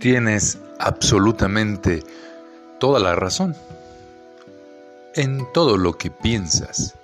[0.00, 2.02] Tienes absolutamente
[2.78, 3.54] toda la razón.
[5.14, 6.94] En todo lo que piensas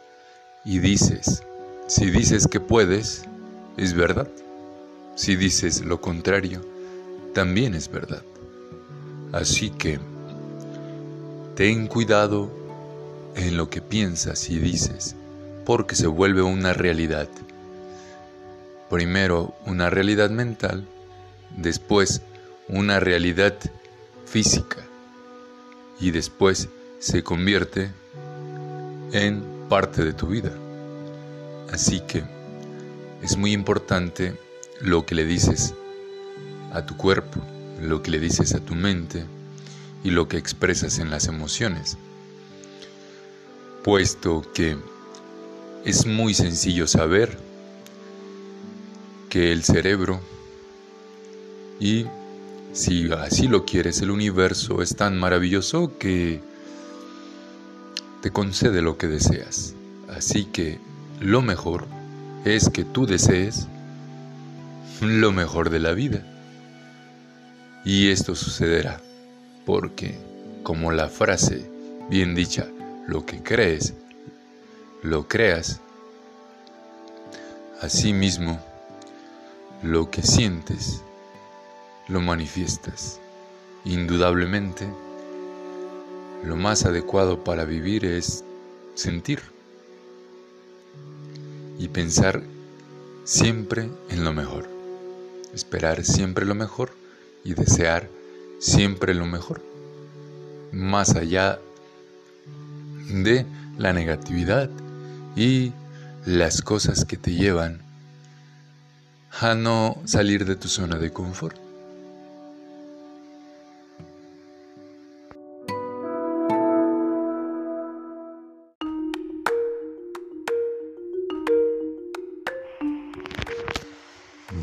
[0.64, 1.42] y dices,
[1.88, 3.24] si dices que puedes,
[3.76, 4.28] es verdad.
[5.14, 6.62] Si dices lo contrario,
[7.34, 8.22] también es verdad.
[9.32, 10.00] Así que
[11.54, 12.50] ten cuidado
[13.34, 15.16] en lo que piensas y dices,
[15.66, 17.28] porque se vuelve una realidad.
[18.88, 20.88] Primero una realidad mental,
[21.58, 22.22] después
[22.68, 23.54] una realidad
[24.26, 24.84] física
[26.00, 27.90] y después se convierte
[29.12, 30.52] en parte de tu vida.
[31.72, 32.24] Así que
[33.22, 34.36] es muy importante
[34.80, 35.74] lo que le dices
[36.72, 37.40] a tu cuerpo,
[37.80, 39.24] lo que le dices a tu mente
[40.04, 41.96] y lo que expresas en las emociones,
[43.82, 44.76] puesto que
[45.84, 47.38] es muy sencillo saber
[49.30, 50.20] que el cerebro
[51.78, 52.06] y
[52.76, 56.42] si así lo quieres el universo es tan maravilloso que
[58.20, 59.74] te concede lo que deseas.
[60.14, 60.78] Así que
[61.18, 61.86] lo mejor
[62.44, 63.66] es que tú desees
[65.00, 66.22] lo mejor de la vida.
[67.82, 69.00] Y esto sucederá
[69.64, 70.18] porque,
[70.62, 71.70] como la frase
[72.10, 72.66] bien dicha,
[73.08, 73.94] lo que crees,
[75.02, 75.80] lo creas,
[77.80, 78.60] asimismo,
[79.82, 81.02] lo que sientes,
[82.08, 83.20] lo manifiestas.
[83.84, 84.86] Indudablemente,
[86.44, 88.44] lo más adecuado para vivir es
[88.94, 89.40] sentir
[91.78, 92.42] y pensar
[93.24, 94.68] siempre en lo mejor,
[95.52, 96.92] esperar siempre lo mejor
[97.44, 98.08] y desear
[98.58, 99.62] siempre lo mejor,
[100.72, 101.58] más allá
[103.08, 103.46] de
[103.78, 104.70] la negatividad
[105.36, 105.72] y
[106.24, 107.80] las cosas que te llevan
[109.40, 111.65] a no salir de tu zona de confort.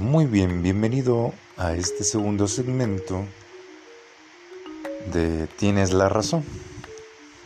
[0.04, 3.26] Muy bien, bienvenido a este segundo segmento
[5.14, 6.44] de Tienes la razón.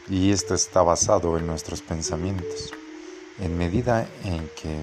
[0.09, 2.73] Y esto está basado en nuestros pensamientos.
[3.39, 4.81] En medida en que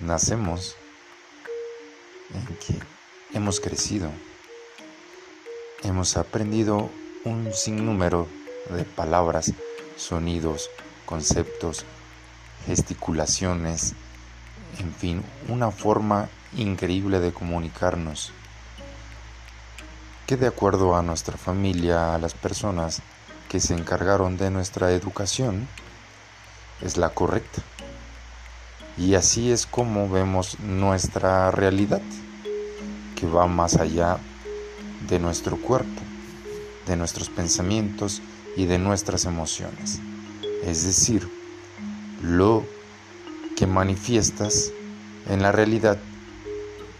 [0.00, 0.76] nacemos,
[2.34, 2.78] en que
[3.32, 4.10] hemos crecido,
[5.82, 6.90] hemos aprendido
[7.24, 8.28] un sinnúmero
[8.68, 9.50] de palabras,
[9.96, 10.68] sonidos,
[11.06, 11.86] conceptos,
[12.66, 13.94] gesticulaciones,
[14.78, 18.32] en fin, una forma increíble de comunicarnos
[20.26, 23.02] que de acuerdo a nuestra familia, a las personas
[23.48, 25.68] que se encargaron de nuestra educación,
[26.80, 27.62] es la correcta.
[28.96, 32.00] Y así es como vemos nuestra realidad,
[33.16, 34.18] que va más allá
[35.08, 36.00] de nuestro cuerpo,
[36.86, 38.22] de nuestros pensamientos
[38.56, 40.00] y de nuestras emociones.
[40.64, 41.28] Es decir,
[42.22, 42.64] lo
[43.56, 44.72] que manifiestas
[45.28, 45.98] en la realidad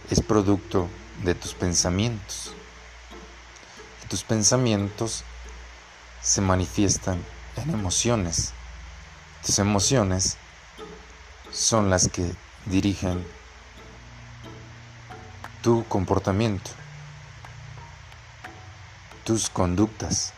[0.09, 0.89] es producto
[1.23, 2.53] de tus pensamientos.
[4.09, 5.23] tus pensamientos
[6.21, 7.19] se manifiestan
[7.57, 8.53] en emociones.
[9.43, 10.37] Tus emociones
[11.51, 12.31] son las que
[12.65, 13.25] dirigen
[15.63, 16.69] tu comportamiento,
[19.23, 20.33] tus conductas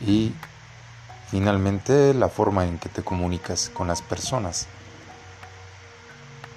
[0.00, 0.34] y
[1.34, 4.68] Finalmente, la forma en que te comunicas con las personas.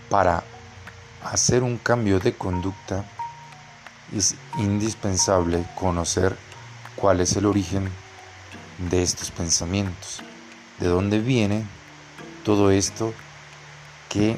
[0.07, 0.43] Para
[1.23, 3.03] hacer un cambio de conducta
[4.15, 6.37] es indispensable conocer
[6.95, 7.89] cuál es el origen
[8.77, 10.21] de estos pensamientos,
[10.79, 11.65] de dónde viene
[12.45, 13.15] todo esto
[14.09, 14.37] que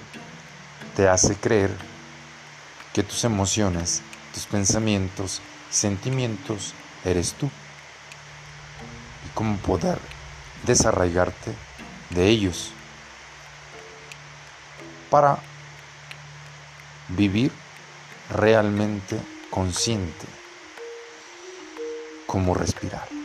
[0.96, 1.76] te hace creer
[2.94, 4.02] que tus emociones,
[4.34, 6.74] tus pensamientos, sentimientos
[7.04, 7.48] eres tú
[9.26, 10.00] y cómo poder
[10.64, 11.53] desarraigarte
[12.09, 12.72] de ellos
[15.09, 15.40] para
[17.09, 17.52] vivir
[18.29, 19.20] realmente
[19.50, 20.28] consciente
[22.26, 23.19] como respirar.